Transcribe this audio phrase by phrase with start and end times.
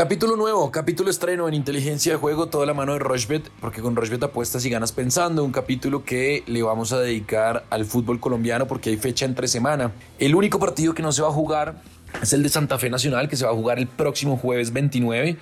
[0.00, 3.94] Capítulo nuevo, capítulo estreno en inteligencia de juego, toda la mano de Rochbet, porque con
[3.94, 8.66] Rochbet apuestas y ganas pensando, un capítulo que le vamos a dedicar al fútbol colombiano
[8.66, 9.92] porque hay fecha entre semana.
[10.18, 11.82] El único partido que no se va a jugar
[12.22, 15.36] es el de Santa Fe Nacional, que se va a jugar el próximo jueves 29,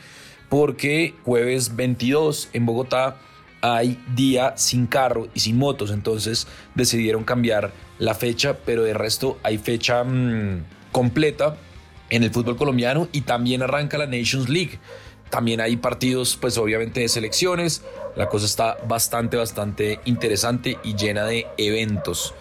[0.49, 3.17] porque jueves 22 en Bogotá
[3.61, 7.71] hay día sin carro y sin motos, entonces decidieron cambiar
[8.01, 11.57] la fecha, pero de resto hay fecha mmm, completa
[12.11, 14.79] en el fútbol colombiano y también arranca la Nations League.
[15.31, 17.83] También hay partidos, pues obviamente de selecciones.
[18.17, 22.35] La cosa está bastante, bastante interesante y llena de eventos.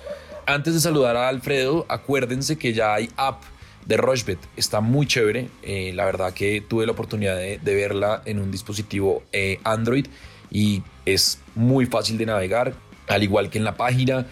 [0.45, 3.43] Antes de saludar a Alfredo, acuérdense que ya hay app
[3.85, 4.39] de Rochebet.
[4.55, 5.49] Está muy chévere.
[5.63, 10.07] Eh, la verdad que tuve la oportunidad de, verla en un dispositivo eh, Android
[10.49, 12.73] y es muy fácil de navegar,
[13.07, 14.25] al igual que en la página.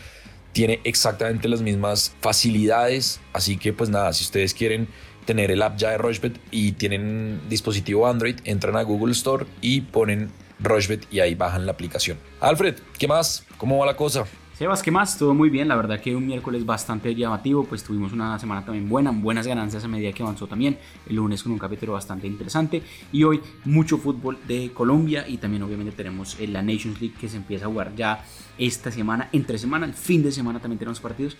[0.53, 3.19] Tiene exactamente las mismas facilidades.
[3.33, 4.87] Así que pues nada, si ustedes quieren
[5.25, 9.81] tener el app ya de Rochebet y tienen dispositivo Android, entran a Google Store y
[9.81, 12.17] ponen Rochebet y ahí bajan la aplicación.
[12.39, 13.45] Alfred, ¿qué más?
[13.57, 14.25] ¿Cómo va la cosa?
[14.57, 15.17] Sebas, ¿qué más?
[15.17, 18.87] Todo muy bien, la verdad que un miércoles bastante llamativo, pues tuvimos una semana también
[18.87, 20.77] buena, buenas ganancias a medida que avanzó también,
[21.09, 25.61] el lunes con un capítulo bastante interesante y hoy mucho fútbol de Colombia y también
[25.63, 28.23] obviamente tenemos la Nations League que se empieza a jugar ya
[28.57, 31.35] esta semana, entre semana, el fin de semana también tenemos partidos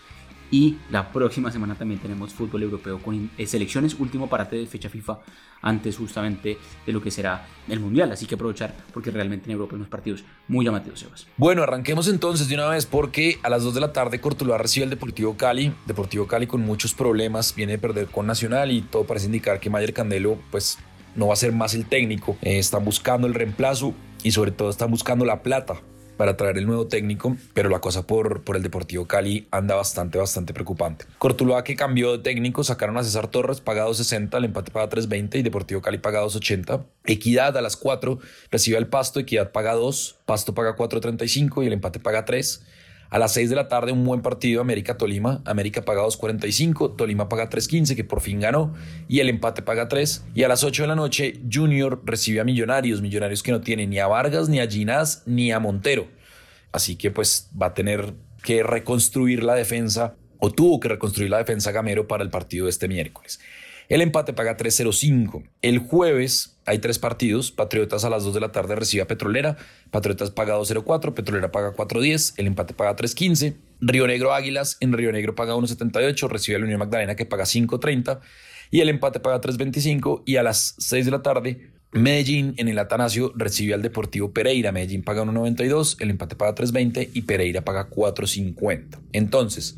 [0.51, 4.89] y la próxima semana también tenemos fútbol europeo con eh, selecciones, último parate de fecha
[4.89, 5.19] FIFA
[5.61, 8.11] antes justamente de lo que será el Mundial.
[8.11, 11.27] Así que aprovechar porque realmente en Europa hay unos partidos muy llamativos, Sebas.
[11.37, 14.83] Bueno, arranquemos entonces de una vez porque a las 2 de la tarde Cortuluá recibe
[14.83, 15.73] el Deportivo Cali.
[15.85, 19.69] Deportivo Cali con muchos problemas, viene a perder con Nacional y todo parece indicar que
[19.69, 20.77] Mayer Candelo pues
[21.15, 22.37] no va a ser más el técnico.
[22.41, 23.93] Eh, están buscando el reemplazo
[24.23, 25.81] y sobre todo están buscando la plata
[26.17, 30.17] para traer el nuevo técnico, pero la cosa por, por el Deportivo Cali anda bastante,
[30.17, 31.05] bastante preocupante.
[31.17, 35.35] Cortuluá que cambió de técnico, sacaron a César Torres, pagado 60, el empate paga 3.20
[35.39, 36.83] y Deportivo Cali paga 2.80.
[37.05, 38.19] Equidad a las 4
[38.51, 42.63] recibe el Pasto, Equidad paga 2, Pasto paga 4.35 y el empate paga 3.
[43.09, 45.41] A las 6 de la tarde, un buen partido, América-Tolima.
[45.45, 48.73] América paga 2.45, Tolima paga 3.15, que por fin ganó,
[49.07, 50.25] y el empate paga 3.
[50.33, 53.87] Y a las 8 de la noche, Junior recibe a Millonarios, Millonarios que no tiene
[53.87, 56.07] ni a Vargas, ni a Ginás, ni a Montero.
[56.71, 58.13] Así que pues va a tener
[58.43, 62.71] que reconstruir la defensa, o tuvo que reconstruir la defensa Gamero para el partido de
[62.71, 63.39] este miércoles.
[63.89, 65.43] El empate paga 3.05.
[65.61, 67.51] El jueves hay tres partidos.
[67.51, 69.57] Patriotas a las 2 de la tarde recibe a Petrolera.
[69.91, 71.13] Patriotas paga 2.04.
[71.13, 72.33] Petrolera paga 4.10.
[72.37, 73.55] El empate paga 3.15.
[73.81, 76.27] Río Negro Águilas en Río Negro paga 1.78.
[76.27, 78.19] Recibe a la Unión Magdalena que paga 5.30.
[78.71, 80.23] Y el empate paga 3.25.
[80.25, 84.73] Y a las 6 de la tarde Medellín en el Atanasio recibe al Deportivo Pereira.
[84.73, 88.99] Medellín paga 1.92, el empate paga 3.20 y Pereira paga 4.50.
[89.13, 89.77] Entonces,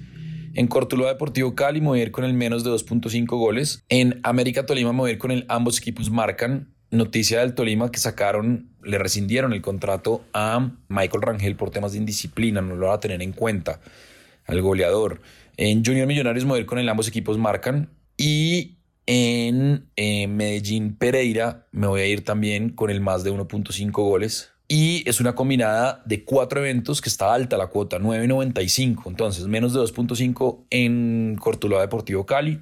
[0.58, 3.84] en Cortuluá Deportivo Cali me voy a ir con el menos de 2.5 goles.
[3.90, 6.74] En América Tolima me con el ambos equipos marcan.
[6.90, 12.00] Noticia del Tolima que sacaron, le rescindieron el contrato a Michael Rangel por temas de
[12.00, 13.82] indisciplina, no lo va a tener en cuenta
[14.46, 15.22] al goleador.
[15.58, 17.92] En Junior Millonarios me voy a ir con el ambos equipos marcan.
[18.18, 23.92] Y en eh, Medellín Pereira me voy a ir también con el más de 1.5
[23.92, 29.04] goles y es una combinada de cuatro eventos que está alta la cuota, 9.95.
[29.08, 32.60] Entonces, menos de 2.5 en Cortuluá Deportivo Cali.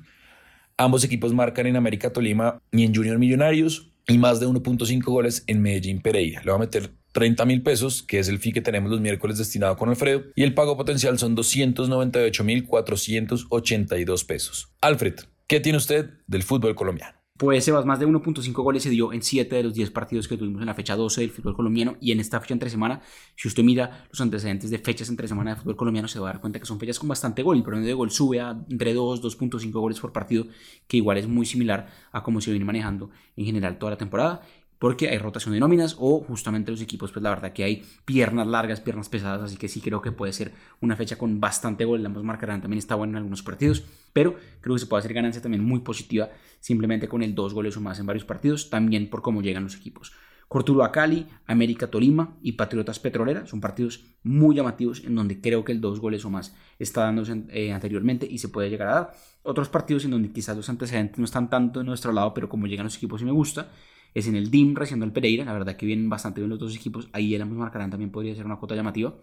[0.78, 5.44] Ambos equipos marcan en América Tolima y en Junior Millonarios y más de 1.5 goles
[5.48, 6.42] en Medellín Pereira.
[6.44, 9.38] Le va a meter 30 mil pesos, que es el fee que tenemos los miércoles
[9.38, 14.68] destinado con Alfredo, y el pago potencial son 298 mil 482 pesos.
[14.82, 15.16] Alfred,
[15.48, 17.15] ¿qué tiene usted del fútbol colombiano?
[17.38, 20.38] Pues Sebas, más de 1.5 goles se dio en 7 de los 10 partidos que
[20.38, 23.02] tuvimos en la fecha 12 del fútbol colombiano y en esta fecha entre semana,
[23.36, 26.32] si usted mira los antecedentes de fechas entre semana de fútbol colombiano, se va a
[26.32, 27.58] dar cuenta que son fechas con bastante gol.
[27.58, 30.48] El promedio de gol sube a entre 2, 2.5 goles por partido,
[30.88, 34.42] que igual es muy similar a cómo se viene manejando en general toda la temporada
[34.80, 38.48] porque hay rotación de nóminas o justamente los equipos, pues la verdad que hay piernas
[38.48, 42.06] largas, piernas pesadas, así que sí creo que puede ser una fecha con bastante gol,
[42.06, 45.42] ambos marcarán, también está bueno en algunos partidos, pero creo que se puede hacer ganancia
[45.42, 46.30] también muy positiva
[46.60, 49.76] simplemente con el dos goles o más en varios partidos, también por cómo llegan los
[49.76, 50.14] equipos.
[50.48, 55.72] Cortuluá Cali, América Tolima y Patriotas Petrolera son partidos muy llamativos en donde creo que
[55.72, 59.14] el dos goles o más está dándose eh, anteriormente y se puede llegar a dar.
[59.42, 62.68] Otros partidos en donde quizás los antecedentes no están tanto de nuestro lado, pero como
[62.68, 63.72] llegan los equipos y me gusta
[64.16, 65.46] es en el DIM recibiendo el Pereira.
[65.46, 67.10] La verdad que vienen bastante bien los dos equipos.
[67.12, 69.14] Ahí el ambos marcarán también podría ser una cuota llamativa.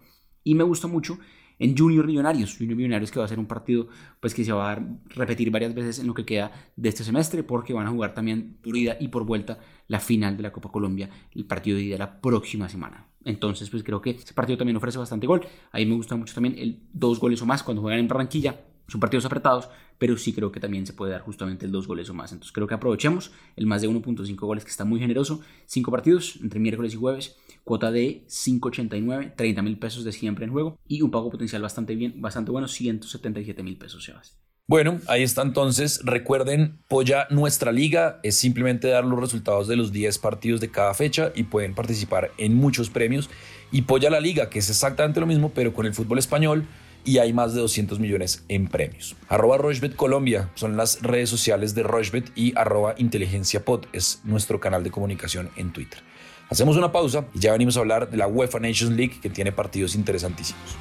[0.43, 1.17] Y me gusta mucho
[1.57, 2.55] en Junior Millonarios.
[2.57, 3.87] Junior Millonarios que va a ser un partido
[4.19, 7.41] pues que se va a repetir varias veces en lo que queda de este semestre
[7.41, 10.71] porque van a jugar también por ida y por vuelta la final de la Copa
[10.71, 13.07] Colombia, el partido de ida la próxima semana.
[13.25, 15.41] Entonces pues creo que ese partido también ofrece bastante gol.
[15.71, 18.99] Ahí me gusta mucho también el dos goles o más cuando juegan en Barranquilla Son
[18.99, 22.13] partidos apretados, pero sí creo que también se puede dar justamente el dos goles o
[22.13, 22.31] más.
[22.31, 25.41] Entonces creo que aprovechemos el más de 1.5 goles que está muy generoso.
[25.65, 30.51] Cinco partidos entre miércoles y jueves, cuota de 5.89, 30 mil pesos de siempre en
[30.51, 34.37] juego y un pago potencial bastante bien, bastante bueno, 177 mil pesos, Sebas.
[34.65, 35.99] Bueno, ahí está entonces.
[36.05, 40.93] Recuerden, Polla Nuestra Liga es simplemente dar los resultados de los 10 partidos de cada
[40.93, 43.29] fecha y pueden participar en muchos premios.
[43.71, 46.65] Y Polla la Liga, que es exactamente lo mismo, pero con el fútbol español
[47.05, 49.15] y hay más de 200 millones en premios.
[49.27, 54.59] Arroba Rochbet Colombia son las redes sociales de Rochbet y arroba Inteligencia Pod es nuestro
[54.59, 56.01] canal de comunicación en Twitter.
[56.49, 59.51] Hacemos una pausa y ya venimos a hablar de la UEFA Nations League que tiene
[59.51, 60.77] partidos interesantísimos.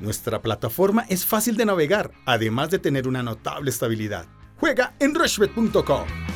[0.00, 4.26] Nuestra plataforma es fácil de navegar, además de tener una notable estabilidad.
[4.58, 6.31] Juega en rushbet.com.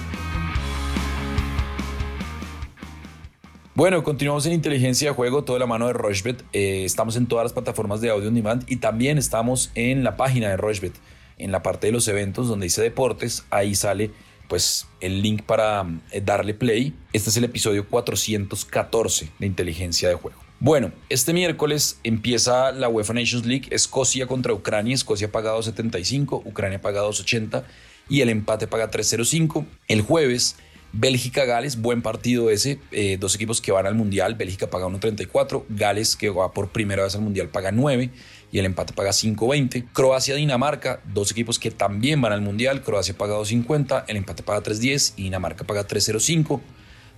[3.77, 6.43] Bueno, continuamos en inteligencia de juego, toda la mano de Rochbet.
[6.55, 10.17] Eh, estamos en todas las plataformas de audio on demand y también estamos en la
[10.17, 10.95] página de Rochbet,
[11.37, 13.45] en la parte de los eventos donde dice deportes.
[13.51, 14.13] Ahí sale
[14.49, 16.95] pues el link para eh, darle play.
[17.13, 20.39] Este es el episodio 414 de inteligencia de juego.
[20.59, 26.81] Bueno, este miércoles empieza la UEFA Nations League, Escocia contra Ucrania, Escocia paga 2.75, Ucrania
[26.81, 27.63] paga 2.80
[28.09, 29.67] y el empate paga 3.05.
[29.89, 30.57] El jueves,
[30.99, 36.17] Bélgica-Gales, buen partido ese, eh, dos equipos que van al Mundial, Bélgica paga 1.34, Gales
[36.17, 38.11] que va por primera vez al Mundial paga 9
[38.51, 39.89] y el empate paga 5.20.
[39.93, 45.13] Croacia-Dinamarca, dos equipos que también van al Mundial, Croacia paga 2.50, el empate paga 3.10
[45.17, 46.61] y Dinamarca paga 3.05.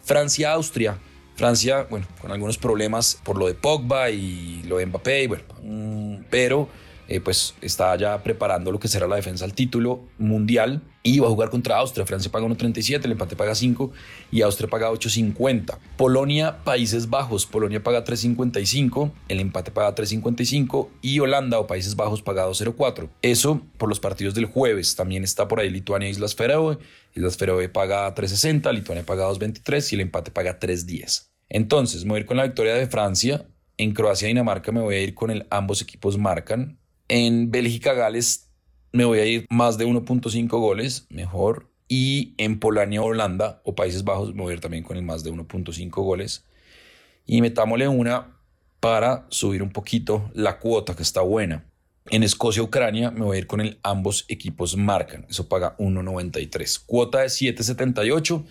[0.02, 0.98] Francia-Austria,
[1.36, 5.28] Francia, bueno, con algunos problemas por lo de Pogba y lo de Mbappé,
[5.62, 6.68] mm, pero
[7.06, 10.82] eh, pues está ya preparando lo que será la defensa al título mundial
[11.18, 12.04] va a jugar contra Austria.
[12.04, 13.92] Francia paga 1.37, el empate paga 5
[14.30, 15.78] y Austria paga 8.50.
[15.96, 22.22] Polonia, Países Bajos, Polonia paga 3.55, el empate paga 3.55 y Holanda o Países Bajos
[22.22, 23.08] paga 2.04.
[23.22, 24.94] Eso por los partidos del jueves.
[24.96, 26.78] También está por ahí Lituania, Islas Feroe.
[27.14, 31.28] Islas Feroe paga 3.60, Lituania paga 2.23 y el empate paga 3.10.
[31.48, 33.48] Entonces, me voy a ir con la victoria de Francia.
[33.76, 36.78] En Croacia y Dinamarca me voy a ir con el ambos equipos marcan.
[37.06, 38.47] En Bélgica, Gales
[38.92, 41.68] me voy a ir más de 1.5 goles, mejor.
[41.88, 45.24] Y en Polonia, Holanda o Países Bajos me voy a ir también con el más
[45.24, 46.44] de 1.5 goles.
[47.26, 48.36] Y metámosle una
[48.80, 51.64] para subir un poquito la cuota que está buena.
[52.10, 55.26] En Escocia, Ucrania me voy a ir con el ambos equipos marcan.
[55.28, 56.84] Eso paga 1.93.
[56.86, 58.44] Cuota de 7.78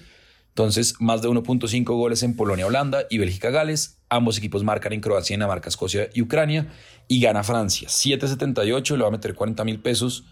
[0.58, 4.00] entonces, más de 1.5 goles en Polonia, Holanda y Bélgica, Gales.
[4.10, 6.74] Ambos equipos marcan en Croacia, Dinamarca, Escocia y Ucrania.
[7.08, 7.90] Y gana Francia.
[7.90, 10.26] 7.78, le va a meter 40 mil pesos.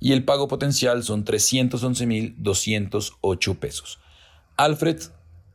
[0.00, 4.00] Y el pago potencial son 311 mil 208 pesos.
[4.56, 5.00] Alfred,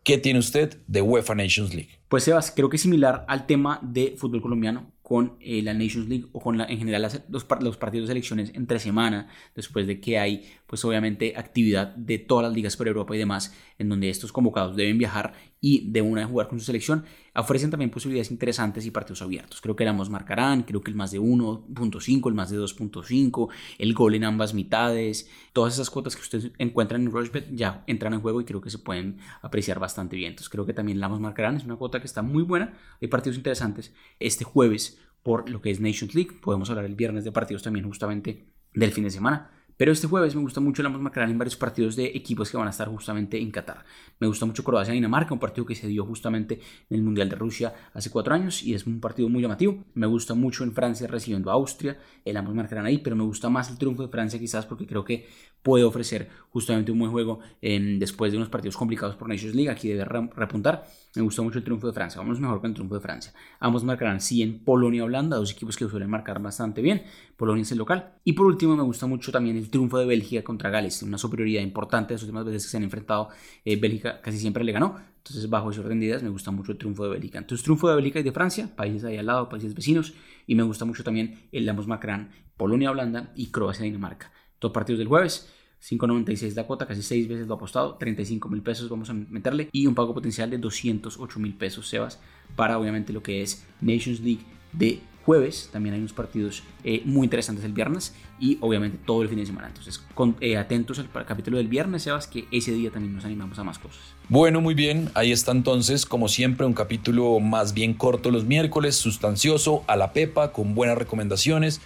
[0.06, 2.00] ¿qué tiene usted de UEFA Nations League?
[2.08, 6.08] Pues Sebas, creo que es similar al tema de fútbol colombiano con eh, la Nations
[6.08, 10.00] League o con la, en general los, los, partidos de elecciones entre semana, después de
[10.00, 14.10] que hay, pues obviamente, actividad de todas las ligas por Europa y demás, en donde
[14.10, 17.06] estos convocados deben viajar y de una vez jugar con su selección,
[17.36, 19.62] ofrecen también posibilidades interesantes y partidos abiertos.
[19.62, 23.94] Creo que ambos marcarán, creo que el más de 1.5, el más de 2.5, el
[23.94, 28.22] gol en ambas mitades, todas esas cuotas que ustedes encuentran en Rushbet ya entran en
[28.22, 30.32] juego y creo que se pueden apreciar bastante bien.
[30.32, 33.38] Entonces creo que también ambos marcarán, es una cuota que está muy buena, hay partidos
[33.38, 33.94] interesantes.
[34.20, 36.34] Este jueves por lo que es Nations League.
[36.42, 39.50] Podemos hablar el viernes de partidos también justamente del fin de semana.
[39.76, 42.68] Pero este jueves me gusta mucho la más en varios partidos de equipos que van
[42.68, 43.84] a estar justamente en Qatar.
[44.20, 47.74] Me gusta mucho Croacia-Dinamarca, un partido que se dio justamente en el Mundial de Rusia
[47.94, 49.84] hace cuatro años y es un partido muy llamativo.
[49.96, 53.50] Me gusta mucho en Francia recibiendo a Austria, el ambos marcarán ahí, pero me gusta
[53.50, 55.28] más el triunfo de Francia quizás porque creo que
[55.64, 59.72] puede ofrecer justamente un buen juego en, después de unos partidos complicados por Nations League.
[59.72, 60.86] Aquí debe repuntar.
[61.16, 62.22] Me gusta mucho el triunfo de Francia.
[62.22, 63.34] Vamos mejor con el triunfo de Francia.
[63.60, 67.04] Ambos marcarán sí en Polonia Holanda, dos equipos que suelen marcar bastante bien.
[67.38, 68.14] Polonia es el local.
[68.24, 71.02] Y por último, me gusta mucho también el triunfo de Bélgica contra Gales.
[71.02, 72.14] Una superioridad importante.
[72.14, 73.30] Las últimas veces que se han enfrentado,
[73.66, 74.96] eh, Bélgica casi siempre le ganó.
[75.18, 77.40] Entonces, bajo ese orden de ideas, me gusta mucho el triunfo de Bélgica.
[77.40, 80.14] Entonces, triunfo de Bélgica y de Francia, países ahí al lado, países vecinos.
[80.46, 84.32] Y me gusta mucho también el ambos marcarán Polonia-Holanda y Croacia-Dinamarca.
[84.64, 85.50] Dos partidos del jueves.
[85.82, 89.88] 5.96 la cuota, casi 6 veces lo apostado, 35 mil pesos vamos a meterle y
[89.88, 92.22] un pago potencial de 208 mil pesos, Sebas,
[92.56, 95.70] para obviamente lo que es Nations League de jueves.
[95.74, 99.46] También hay unos partidos eh, muy interesantes el viernes y obviamente todo el fin de
[99.46, 99.68] semana.
[99.68, 100.02] Entonces,
[100.40, 103.78] eh, atentos al capítulo del viernes, Sebas, que ese día también nos animamos a más
[103.80, 104.02] cosas.
[104.30, 105.10] Bueno, muy bien.
[105.16, 110.14] Ahí está entonces, como siempre, un capítulo más bien corto los miércoles, sustancioso, a la
[110.14, 111.82] pepa, con buenas recomendaciones.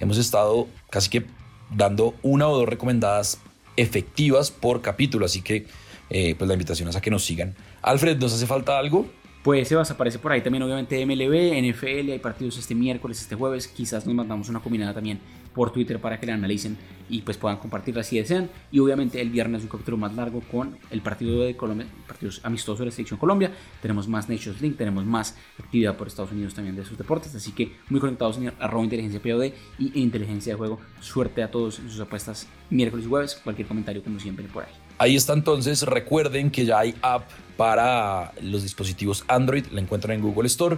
[0.00, 3.40] Hemos estado casi que dando una o dos recomendadas
[3.76, 5.66] efectivas por capítulo, así que
[6.10, 7.54] eh, pues la invitación es a que nos sigan.
[7.82, 9.06] Alfred, ¿nos hace falta algo?
[9.42, 13.68] Pues Sebas, aparece por ahí también obviamente MLB, NFL, hay partidos este miércoles, este jueves,
[13.68, 15.20] quizás nos mandamos una combinada también
[15.56, 16.76] por Twitter para que la analicen
[17.08, 18.50] y pues puedan compartirla si desean.
[18.70, 22.80] Y obviamente el viernes un capítulo más largo con el partido de Colombia, partidos amistosos
[22.80, 23.50] de la selección Colombia.
[23.80, 27.34] Tenemos más Nations League, tenemos más actividad por Estados Unidos también de sus deportes.
[27.34, 30.78] Así que muy conectados en arroba inteligencia POD y inteligencia de juego.
[31.00, 33.40] Suerte a todos en sus apuestas miércoles y jueves.
[33.42, 34.72] Cualquier comentario como siempre por ahí.
[34.98, 40.22] Ahí está entonces, recuerden que ya hay app para los dispositivos Android, la encuentran en
[40.22, 40.76] Google Store.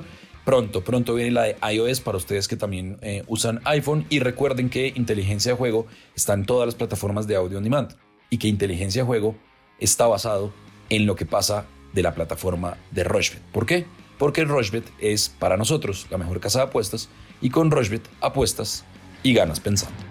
[0.48, 4.70] Pronto, pronto viene la de iOS para ustedes que también eh, usan iPhone y recuerden
[4.70, 5.86] que inteligencia de juego
[6.16, 7.90] está en todas las plataformas de audio on demand
[8.30, 9.36] y que inteligencia de juego
[9.78, 10.50] está basado
[10.88, 13.42] en lo que pasa de la plataforma de Rochebet.
[13.52, 13.84] ¿Por qué?
[14.16, 17.10] Porque Rochebet es para nosotros la mejor casa de apuestas
[17.42, 18.86] y con Rochebet apuestas
[19.22, 20.07] y ganas pensando.